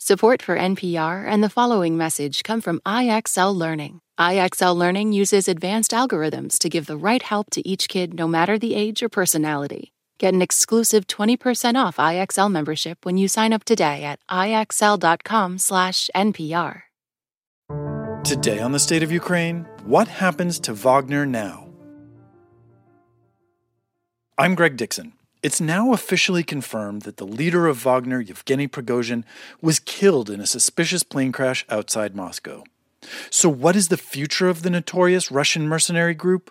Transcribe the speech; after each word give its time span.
Support 0.00 0.42
for 0.42 0.56
NPR 0.56 1.26
and 1.26 1.42
the 1.42 1.50
following 1.50 1.96
message 1.96 2.44
come 2.44 2.60
from 2.60 2.78
IXL 2.86 3.52
Learning. 3.52 4.00
IXL 4.16 4.76
Learning 4.76 5.12
uses 5.12 5.48
advanced 5.48 5.90
algorithms 5.90 6.56
to 6.60 6.68
give 6.68 6.86
the 6.86 6.96
right 6.96 7.20
help 7.20 7.50
to 7.50 7.68
each 7.68 7.88
kid 7.88 8.14
no 8.14 8.28
matter 8.28 8.60
the 8.60 8.76
age 8.76 9.02
or 9.02 9.08
personality. 9.08 9.92
Get 10.18 10.34
an 10.34 10.40
exclusive 10.40 11.08
20% 11.08 11.74
off 11.74 11.96
IXL 11.96 12.48
membership 12.48 13.04
when 13.04 13.18
you 13.18 13.26
sign 13.26 13.52
up 13.52 13.64
today 13.64 14.04
at 14.04 14.20
IXL.com/NPR. 14.30 16.82
Today 18.22 18.60
on 18.60 18.70
the 18.70 18.78
State 18.78 19.02
of 19.02 19.10
Ukraine, 19.10 19.66
what 19.84 20.06
happens 20.06 20.60
to 20.60 20.74
Wagner 20.74 21.26
now? 21.26 21.70
I'm 24.38 24.54
Greg 24.54 24.76
Dixon. 24.76 25.14
It's 25.40 25.60
now 25.60 25.92
officially 25.92 26.42
confirmed 26.42 27.02
that 27.02 27.16
the 27.16 27.26
leader 27.26 27.68
of 27.68 27.84
Wagner, 27.84 28.20
Yevgeny 28.20 28.66
Prigozhin, 28.66 29.24
was 29.62 29.78
killed 29.78 30.30
in 30.30 30.40
a 30.40 30.46
suspicious 30.46 31.04
plane 31.04 31.30
crash 31.30 31.64
outside 31.68 32.16
Moscow. 32.16 32.64
So, 33.30 33.48
what 33.48 33.76
is 33.76 33.86
the 33.86 33.96
future 33.96 34.48
of 34.48 34.62
the 34.62 34.70
notorious 34.70 35.30
Russian 35.30 35.68
mercenary 35.68 36.14
group? 36.14 36.50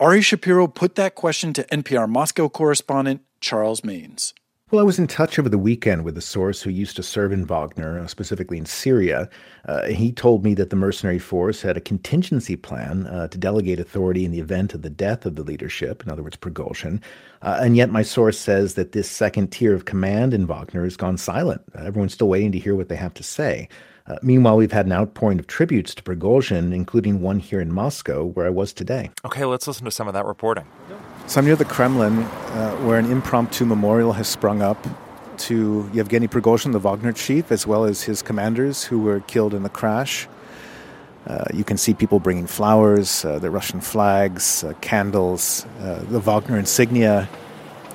Ari 0.00 0.20
Shapiro 0.22 0.66
put 0.66 0.96
that 0.96 1.14
question 1.14 1.52
to 1.52 1.64
NPR 1.64 2.08
Moscow 2.08 2.48
correspondent 2.48 3.22
Charles 3.40 3.82
Maynes. 3.82 4.34
Well, 4.70 4.82
I 4.82 4.84
was 4.84 4.98
in 4.98 5.06
touch 5.06 5.38
over 5.38 5.48
the 5.48 5.56
weekend 5.56 6.04
with 6.04 6.18
a 6.18 6.20
source 6.20 6.60
who 6.60 6.68
used 6.68 6.94
to 6.96 7.02
serve 7.02 7.32
in 7.32 7.46
Wagner, 7.46 8.00
uh, 8.00 8.06
specifically 8.06 8.58
in 8.58 8.66
Syria. 8.66 9.30
Uh, 9.64 9.86
he 9.86 10.12
told 10.12 10.44
me 10.44 10.52
that 10.52 10.68
the 10.68 10.76
mercenary 10.76 11.18
force 11.18 11.62
had 11.62 11.78
a 11.78 11.80
contingency 11.80 12.54
plan 12.54 13.06
uh, 13.06 13.28
to 13.28 13.38
delegate 13.38 13.80
authority 13.80 14.26
in 14.26 14.30
the 14.30 14.40
event 14.40 14.74
of 14.74 14.82
the 14.82 14.90
death 14.90 15.24
of 15.24 15.36
the 15.36 15.42
leadership, 15.42 16.02
in 16.04 16.12
other 16.12 16.22
words, 16.22 16.36
Prigozhin. 16.36 17.00
Uh, 17.40 17.58
and 17.62 17.78
yet, 17.78 17.88
my 17.88 18.02
source 18.02 18.38
says 18.38 18.74
that 18.74 18.92
this 18.92 19.10
second 19.10 19.48
tier 19.48 19.74
of 19.74 19.86
command 19.86 20.34
in 20.34 20.46
Wagner 20.46 20.84
has 20.84 20.98
gone 20.98 21.16
silent. 21.16 21.62
everyone's 21.74 22.12
still 22.12 22.28
waiting 22.28 22.52
to 22.52 22.58
hear 22.58 22.74
what 22.74 22.90
they 22.90 22.96
have 22.96 23.14
to 23.14 23.22
say. 23.22 23.70
Uh, 24.06 24.16
meanwhile, 24.20 24.58
we've 24.58 24.72
had 24.72 24.84
an 24.84 24.92
outpouring 24.92 25.38
of 25.38 25.46
tributes 25.46 25.94
to 25.94 26.02
Prigozhin, 26.02 26.74
including 26.74 27.22
one 27.22 27.38
here 27.38 27.60
in 27.62 27.72
Moscow, 27.72 28.24
where 28.24 28.44
I 28.44 28.50
was 28.50 28.74
today. 28.74 29.10
Okay, 29.24 29.46
let's 29.46 29.66
listen 29.66 29.86
to 29.86 29.90
some 29.90 30.08
of 30.08 30.12
that 30.12 30.26
reporting. 30.26 30.66
So 31.28 31.40
I'm 31.40 31.44
near 31.44 31.56
the 31.56 31.66
Kremlin, 31.66 32.20
uh, 32.20 32.74
where 32.76 32.98
an 32.98 33.12
impromptu 33.12 33.66
memorial 33.66 34.14
has 34.14 34.26
sprung 34.26 34.62
up 34.62 34.78
to 35.40 35.90
Yevgeny 35.92 36.26
Prigozhin, 36.26 36.72
the 36.72 36.78
Wagner 36.78 37.12
chief, 37.12 37.52
as 37.52 37.66
well 37.66 37.84
as 37.84 38.04
his 38.04 38.22
commanders 38.22 38.84
who 38.84 38.98
were 38.98 39.20
killed 39.20 39.52
in 39.52 39.62
the 39.62 39.68
crash. 39.68 40.26
Uh, 41.26 41.44
you 41.52 41.64
can 41.64 41.76
see 41.76 41.92
people 41.92 42.18
bringing 42.18 42.46
flowers, 42.46 43.26
uh, 43.26 43.38
the 43.38 43.50
Russian 43.50 43.82
flags, 43.82 44.64
uh, 44.64 44.72
candles, 44.80 45.66
uh, 45.80 46.02
the 46.08 46.18
Wagner 46.18 46.58
insignia, 46.58 47.28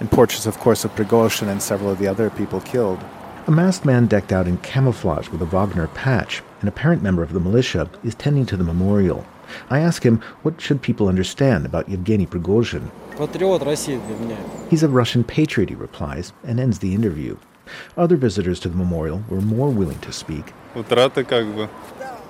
and 0.00 0.10
portraits, 0.10 0.46
of 0.46 0.58
course, 0.58 0.86
of 0.86 0.96
Prigozhin 0.96 1.48
and 1.48 1.62
several 1.62 1.90
of 1.90 1.98
the 1.98 2.08
other 2.08 2.30
people 2.30 2.62
killed. 2.62 2.98
A 3.46 3.50
masked 3.50 3.84
man 3.84 4.06
decked 4.06 4.32
out 4.32 4.48
in 4.48 4.56
camouflage 4.58 5.28
with 5.28 5.42
a 5.42 5.46
Wagner 5.46 5.88
patch, 5.88 6.40
an 6.62 6.68
apparent 6.68 7.02
member 7.02 7.22
of 7.22 7.34
the 7.34 7.40
militia, 7.40 7.90
is 8.02 8.14
tending 8.14 8.46
to 8.46 8.56
the 8.56 8.64
memorial. 8.64 9.26
I 9.70 9.80
ask 9.80 10.02
him 10.02 10.20
what 10.42 10.60
should 10.60 10.82
people 10.82 11.08
understand 11.08 11.66
about 11.66 11.88
Yevgeny 11.88 12.26
Prigozhin. 12.26 12.90
He's 14.70 14.82
a 14.82 14.88
Russian 14.88 15.24
patriot, 15.24 15.70
he 15.70 15.74
replies, 15.74 16.32
and 16.44 16.60
ends 16.60 16.78
the 16.78 16.94
interview. 16.94 17.36
Other 17.96 18.16
visitors 18.16 18.60
to 18.60 18.68
the 18.68 18.76
memorial 18.76 19.24
were 19.28 19.40
more 19.40 19.70
willing 19.70 19.98
to 20.00 20.12
speak. 20.12 20.52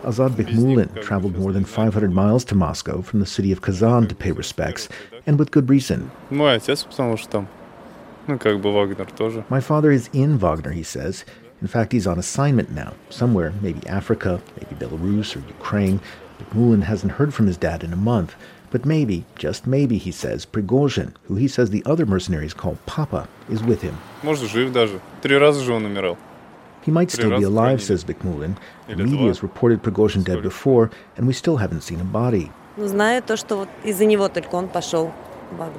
Azad 0.02 0.30
Bikhmulin 0.30 1.02
traveled 1.02 1.36
more 1.36 1.52
than 1.52 1.64
500 1.64 2.12
miles 2.12 2.44
to 2.46 2.54
Moscow 2.54 3.02
from 3.02 3.20
the 3.20 3.26
city 3.26 3.50
of 3.50 3.62
Kazan 3.62 4.06
to 4.08 4.14
pay 4.14 4.30
respects, 4.30 4.88
and 5.26 5.38
with 5.38 5.50
good 5.50 5.68
reason. 5.68 6.10
My 9.48 9.60
father 9.60 9.90
is 9.90 10.08
in 10.12 10.38
Wagner, 10.38 10.72
he 10.72 10.82
says. 10.82 11.24
In 11.60 11.66
fact, 11.66 11.92
he's 11.92 12.06
on 12.06 12.18
assignment 12.18 12.70
now, 12.70 12.92
somewhere, 13.10 13.52
maybe 13.60 13.84
Africa, 13.88 14.40
maybe 14.56 14.76
Belarus 14.76 15.34
or 15.34 15.40
Ukraine. 15.48 16.00
Bikhmulin 16.38 16.82
hasn't 16.84 17.12
heard 17.12 17.34
from 17.34 17.46
his 17.46 17.56
dad 17.56 17.82
in 17.82 17.92
a 17.92 17.96
month. 17.96 18.34
But 18.70 18.84
maybe, 18.84 19.24
just 19.36 19.66
maybe, 19.66 19.96
he 19.96 20.12
says, 20.12 20.44
Prigozhin, 20.44 21.14
who 21.24 21.36
he 21.36 21.48
says 21.48 21.70
the 21.70 21.82
other 21.86 22.04
mercenaries 22.04 22.52
call 22.52 22.76
Papa, 22.84 23.26
is 23.48 23.62
with 23.62 23.80
him. 23.80 23.96
He 26.82 26.90
might 26.90 27.10
still 27.10 27.30
be 27.38 27.44
alive, 27.44 27.82
says 27.82 28.04
Bikhmulin. 28.04 28.56
The 28.86 28.96
media 29.04 29.18
has 29.28 29.42
reported 29.42 29.82
Prigozhin 29.82 30.22
dead 30.24 30.42
before, 30.42 30.90
and 31.16 31.26
we 31.26 31.32
still 31.32 31.56
haven't 31.56 31.80
seen 31.80 32.00
a 32.00 32.04
body. 32.04 32.52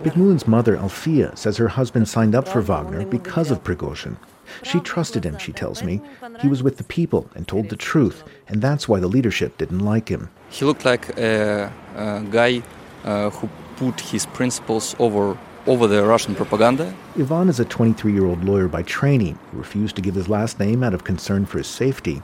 Bikhmulin's 0.03 0.47
mother, 0.47 0.75
Alfia, 0.75 1.37
says 1.37 1.57
her 1.57 1.67
husband 1.69 2.07
signed 2.09 2.33
up 2.33 2.47
for 2.47 2.59
Wagner 2.61 3.05
because 3.05 3.51
of 3.51 3.63
Prigozhin. 3.63 4.17
She 4.63 4.79
trusted 4.79 5.23
him, 5.25 5.37
she 5.37 5.51
tells 5.51 5.83
me. 5.83 6.01
He 6.41 6.47
was 6.47 6.63
with 6.63 6.77
the 6.77 6.83
people 6.83 7.29
and 7.35 7.47
told 7.47 7.69
the 7.69 7.75
truth, 7.75 8.23
and 8.47 8.61
that's 8.61 8.87
why 8.87 8.99
the 8.99 9.07
leadership 9.07 9.57
didn't 9.57 9.79
like 9.79 10.09
him. 10.09 10.29
He 10.49 10.65
looked 10.65 10.85
like 10.85 11.17
a, 11.17 11.71
a 11.95 12.23
guy 12.31 12.63
uh, 13.03 13.29
who 13.29 13.49
put 13.77 13.99
his 14.01 14.25
principles 14.25 14.95
over 14.99 15.37
over 15.67 15.87
the 15.87 16.03
Russian 16.03 16.35
propaganda. 16.35 16.93
Ivan 17.17 17.49
is 17.49 17.59
a 17.59 17.65
23 17.65 18.11
year 18.11 18.25
old 18.25 18.43
lawyer 18.43 18.67
by 18.67 18.81
training 18.83 19.37
who 19.51 19.57
refused 19.57 19.95
to 19.97 20.01
give 20.01 20.15
his 20.15 20.27
last 20.27 20.59
name 20.59 20.83
out 20.83 20.93
of 20.93 21.03
concern 21.03 21.45
for 21.45 21.57
his 21.59 21.67
safety. 21.67 22.21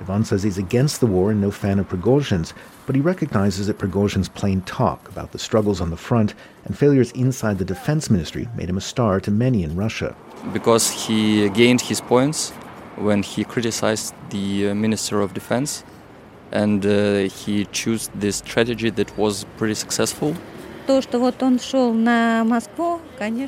Ivan 0.00 0.24
says 0.24 0.42
he's 0.42 0.58
against 0.58 1.00
the 1.00 1.06
war 1.06 1.30
and 1.30 1.40
no 1.40 1.50
fan 1.50 1.78
of 1.78 1.88
Prigozhin's, 1.88 2.54
but 2.86 2.94
he 2.94 3.00
recognizes 3.00 3.66
that 3.66 3.78
Prigozhin's 3.78 4.28
plain 4.28 4.60
talk 4.62 5.08
about 5.08 5.32
the 5.32 5.38
struggles 5.38 5.80
on 5.80 5.90
the 5.90 5.96
front 5.96 6.34
and 6.64 6.78
failures 6.78 7.10
inside 7.12 7.58
the 7.58 7.64
defense 7.64 8.08
ministry 8.10 8.48
made 8.56 8.68
him 8.68 8.78
a 8.78 8.80
star 8.80 9.20
to 9.20 9.30
many 9.30 9.62
in 9.64 9.76
Russia. 9.76 10.14
Because 10.52 10.90
he 10.90 11.48
gained 11.50 11.80
his 11.80 12.00
points 12.00 12.50
when 12.96 13.22
he 13.22 13.44
criticized 13.44 14.14
the 14.30 14.68
uh, 14.68 14.74
Minister 14.74 15.20
of 15.20 15.34
Defense 15.34 15.84
and 16.52 16.86
uh, 16.86 17.28
he 17.28 17.66
chose 17.66 18.08
this 18.14 18.36
strategy 18.36 18.90
that 18.90 19.16
was 19.18 19.44
pretty 19.56 19.74
successful. 19.74 20.34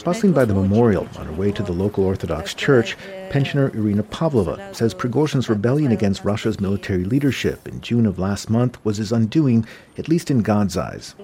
Passing 0.04 0.32
by 0.34 0.44
the 0.44 0.52
memorial 0.54 1.08
on 1.16 1.24
her 1.24 1.32
way 1.32 1.50
to 1.52 1.62
the 1.62 1.72
local 1.72 2.04
Orthodox 2.04 2.52
church, 2.52 2.98
pensioner 3.30 3.70
Irina 3.74 4.02
Pavlova 4.02 4.74
says 4.74 4.92
Prigozhin's 4.92 5.48
rebellion 5.48 5.90
against 5.90 6.22
Russia's 6.22 6.60
military 6.60 7.04
leadership 7.04 7.66
in 7.66 7.80
June 7.80 8.04
of 8.04 8.18
last 8.18 8.50
month 8.50 8.76
was 8.84 8.98
his 8.98 9.10
undoing, 9.10 9.66
at 9.96 10.06
least 10.06 10.30
in 10.30 10.42
God's 10.42 10.76
eyes. 10.76 11.14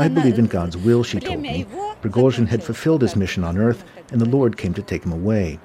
I 0.00 0.08
believe 0.08 0.38
in 0.40 0.46
God's 0.46 0.76
will, 0.76 1.04
she 1.04 1.20
told 1.20 1.38
me. 1.40 1.64
Prigozhin 2.02 2.48
had 2.48 2.64
fulfilled 2.64 3.02
his 3.02 3.14
mission 3.14 3.44
on 3.44 3.56
earth, 3.56 3.84
and 4.10 4.20
the 4.20 4.28
Lord 4.28 4.56
came 4.56 4.74
to 4.74 4.82
take 4.82 5.04
him 5.04 5.12
away. 5.12 5.60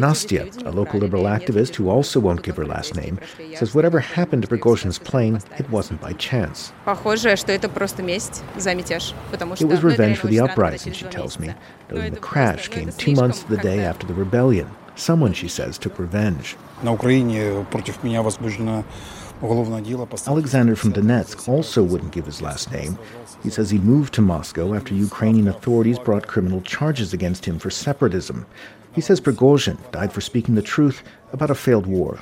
Nastya, 0.00 0.66
a 0.66 0.70
local 0.70 0.98
liberal 1.00 1.24
activist 1.24 1.76
who 1.76 1.88
also 1.88 2.18
won't 2.20 2.42
give 2.42 2.56
her 2.56 2.66
last 2.66 2.96
name, 2.96 3.18
says 3.54 3.74
whatever 3.74 4.00
happened 4.00 4.42
to 4.42 4.48
Prigozhin's 4.48 4.98
plane, 4.98 5.40
it 5.58 5.68
wasn't 5.70 6.00
by 6.00 6.12
chance. 6.14 6.72
It 9.60 9.68
was 9.68 9.82
revenge 9.84 10.18
for 10.18 10.26
the 10.26 10.40
uprising, 10.40 10.92
she 10.92 11.04
tells 11.06 11.38
me, 11.38 11.54
noting 11.90 12.14
the 12.14 12.20
crash 12.20 12.68
came 12.68 12.88
two 12.90 13.12
months 13.12 13.42
to 13.44 13.48
the 13.48 13.56
day 13.58 13.80
after 13.84 14.06
the 14.06 14.14
rebellion. 14.14 14.68
Someone, 15.00 15.32
she 15.32 15.48
says, 15.48 15.78
took 15.78 15.98
revenge. 15.98 16.56
Alexander 20.28 20.76
from 20.76 20.92
Donetsk 20.92 21.48
also 21.48 21.82
wouldn't 21.82 22.12
give 22.12 22.26
his 22.26 22.42
last 22.42 22.70
name. 22.70 22.98
He 23.42 23.48
says 23.48 23.70
he 23.70 23.78
moved 23.78 24.12
to 24.14 24.20
Moscow 24.20 24.74
after 24.74 24.92
Ukrainian 24.92 25.48
authorities 25.48 25.98
brought 25.98 26.26
criminal 26.26 26.60
charges 26.60 27.14
against 27.14 27.46
him 27.46 27.58
for 27.58 27.70
separatism. 27.70 28.44
He 28.94 29.00
says 29.00 29.22
Prigozhin 29.22 29.78
died 29.90 30.12
for 30.12 30.20
speaking 30.20 30.54
the 30.54 30.60
truth 30.60 31.02
about 31.32 31.50
a 31.50 31.54
failed 31.54 31.86
war. 31.86 32.18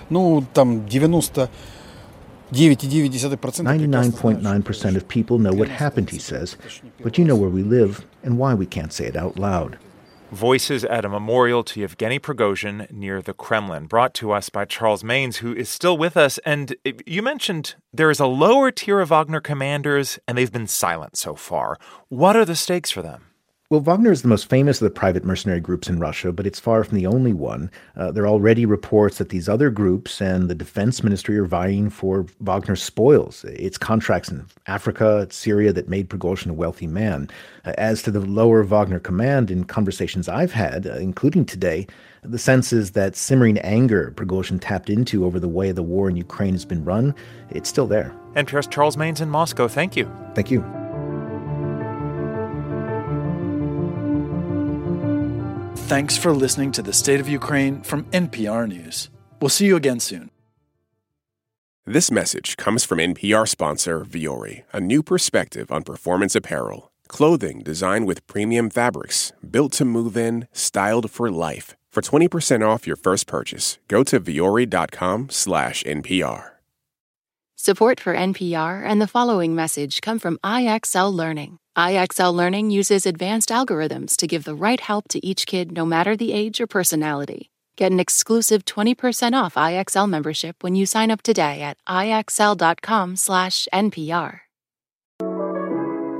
99.9% 3.67 4.97
of 4.97 5.09
people 5.09 5.41
know 5.41 5.53
what 5.53 5.69
happened, 5.69 6.11
he 6.11 6.21
says, 6.21 6.57
but 7.03 7.19
you 7.19 7.25
know 7.25 7.35
where 7.35 7.51
we 7.51 7.65
live 7.65 8.07
and 8.23 8.39
why 8.39 8.55
we 8.55 8.67
can't 8.67 8.93
say 8.93 9.07
it 9.07 9.17
out 9.17 9.37
loud. 9.37 9.79
Voices 10.31 10.85
at 10.85 11.07
a 11.07 11.09
memorial 11.09 11.65
to 11.65 11.81
Yevgeny 11.81 12.19
Prigozhin 12.19 12.91
near 12.93 13.23
the 13.23 13.33
Kremlin, 13.33 13.87
brought 13.87 14.13
to 14.15 14.31
us 14.31 14.51
by 14.51 14.67
Charles 14.67 15.03
Maynes, 15.03 15.39
who 15.39 15.55
is 15.55 15.71
still 15.71 15.97
with 15.97 16.19
us. 16.19 16.37
And 16.45 16.77
you 17.07 17.23
mentioned 17.23 17.77
there 17.95 18.11
is 18.11 18.21
a 18.21 18.27
lower 18.27 18.71
tier 18.71 19.01
of 19.01 19.09
Wagner 19.09 19.41
commanders, 19.41 20.19
and 20.29 20.37
they've 20.37 20.53
been 20.53 20.67
silent 20.67 21.17
so 21.17 21.35
far. 21.35 21.79
What 22.09 22.37
are 22.37 22.45
the 22.45 22.57
stakes 22.57 22.91
for 22.91 23.01
them? 23.01 23.28
Well, 23.71 23.81
Wagner 23.81 24.11
is 24.11 24.23
the 24.23 24.29
most 24.29 24.49
famous 24.49 24.81
of 24.81 24.87
the 24.87 24.99
private 24.99 25.27
mercenary 25.27 25.61
groups 25.61 25.91
in 25.91 25.99
Russia, 25.99 26.33
but 26.33 26.47
it's 26.47 26.59
far 26.59 26.83
from 26.85 26.97
the 26.97 27.07
only 27.07 27.35
one. 27.35 27.71
Uh, 27.97 28.11
there 28.11 28.25
are 28.25 28.29
already 28.29 28.65
reports 28.65 29.19
that 29.19 29.29
these 29.29 29.47
other 29.47 29.69
groups 29.69 30.23
and 30.23 30.49
the 30.49 30.55
defense 30.55 31.05
ministry 31.05 31.37
are 31.37 31.45
vying 31.45 31.91
for 31.91 32.25
Wagner's 32.41 32.83
spoils. 32.83 33.45
It's 33.45 33.77
contracts 33.77 34.31
in 34.31 34.47
Africa, 34.69 35.27
Syria 35.29 35.71
that 35.75 35.87
made 35.87 36.09
Prigozhin 36.09 36.49
a 36.49 36.55
wealthy 36.55 36.87
man. 36.87 37.29
Uh, 37.67 37.75
as 37.77 38.03
to 38.05 38.11
the 38.11 38.21
lower 38.21 38.63
Wagner 38.63 39.01
command, 39.01 39.51
in 39.51 39.65
conversations 39.65 40.31
I've 40.31 40.53
had, 40.53 40.87
uh, 40.87 40.95
including 40.95 41.45
today, 41.45 41.87
the 42.23 42.39
sense 42.39 42.73
is 42.73 42.93
that 42.93 43.17
simmering 43.17 43.59
anger 43.59 44.15
Prigozhin 44.17 44.61
tapped 44.63 44.89
into 44.89 45.27
over 45.27 45.39
the 45.39 45.47
way 45.47 45.73
the 45.73 45.83
war 45.83 46.09
in 46.09 46.17
Ukraine 46.17 46.55
has 46.55 46.65
been 46.65 46.87
run, 46.87 47.15
it's 47.51 47.69
still 47.69 47.87
there. 47.87 48.15
NPR's 48.35 48.67
Charles 48.67 48.97
Maynes 48.97 49.21
in 49.21 49.29
Moscow. 49.29 49.69
Thank 49.69 49.95
you. 49.95 50.11
Thank 50.35 50.51
you. 50.51 50.88
Thanks 55.89 56.19
for 56.19 56.33
listening 56.33 56.71
to 56.73 56.83
the 56.83 56.93
State 56.93 57.19
of 57.19 57.31
Ukraine 57.31 57.81
from 57.81 58.05
NPR 58.11 58.69
News. 58.69 59.09
We'll 59.41 59.49
see 59.49 59.65
you 59.65 59.75
again 59.75 60.01
soon. 60.01 60.31
This 61.87 62.11
message 62.11 62.59
comes 62.59 62.85
from 62.85 62.99
NPR 62.99 63.49
sponsor 63.49 64.05
Vuori, 64.05 64.65
a 64.71 64.81
new 64.81 65.03
perspective 65.03 65.73
on 65.73 65.85
performance 65.85 66.37
apparel. 66.37 66.93
Clothing 67.09 67.61
designed 67.61 68.07
with 68.07 68.27
premium 68.27 68.69
fabrics, 68.69 69.33
built 69.51 69.73
to 69.79 69.87
move 69.87 70.15
in, 70.15 70.47
styled 70.53 71.11
for 71.11 71.31
life. 71.31 71.75
For 71.91 72.03
20% 72.03 72.61
off 72.61 72.87
your 72.87 72.97
first 72.97 73.27
purchase, 73.27 73.79
go 73.89 74.05
to 74.05 74.21
vuori.com 74.21 75.31
slash 75.31 75.83
NPR. 75.85 76.51
Support 77.57 77.99
for 77.99 78.15
NPR 78.15 78.85
and 78.85 79.01
the 79.01 79.09
following 79.09 79.55
message 79.55 80.03
come 80.03 80.19
from 80.19 80.37
IXL 80.45 81.11
Learning. 81.11 81.57
IXL 81.79 82.35
Learning 82.35 82.71
uses 82.73 83.07
advanced 83.07 83.51
algorithms 83.51 84.17
to 84.17 84.27
give 84.27 84.43
the 84.43 84.57
right 84.57 84.81
help 84.81 85.07
to 85.11 85.25
each 85.25 85.47
kid 85.47 85.71
no 85.71 85.87
matter 85.87 86.17
the 86.17 86.33
age 86.33 86.61
or 86.61 86.67
personality. 86.67 87.53
Get 87.77 87.93
an 87.93 88.01
exclusive 88.01 88.65
20% 88.65 89.41
off 89.41 89.55
IXL 89.55 90.11
membership 90.11 90.65
when 90.65 90.75
you 90.75 90.87
sign 90.87 91.13
up 91.13 91.23
today 91.23 91.63
at 91.63 91.77
IXL.com/NPR. 91.89 94.41